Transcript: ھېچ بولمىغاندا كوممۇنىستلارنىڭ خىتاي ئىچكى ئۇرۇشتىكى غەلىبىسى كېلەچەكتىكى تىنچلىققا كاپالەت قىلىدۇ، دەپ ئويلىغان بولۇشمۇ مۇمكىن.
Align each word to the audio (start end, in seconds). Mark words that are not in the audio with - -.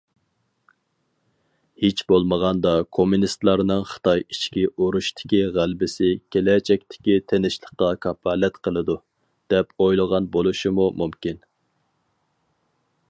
ھېچ 1.81 1.99
بولمىغاندا 2.11 2.71
كوممۇنىستلارنىڭ 2.97 3.83
خىتاي 3.91 4.23
ئىچكى 4.35 4.63
ئۇرۇشتىكى 4.71 5.41
غەلىبىسى 5.59 6.09
كېلەچەكتىكى 6.37 7.17
تىنچلىققا 7.33 7.89
كاپالەت 8.07 8.59
قىلىدۇ، 8.69 8.95
دەپ 9.55 9.85
ئويلىغان 9.87 10.31
بولۇشمۇ 10.37 10.89
مۇمكىن. 11.03 11.39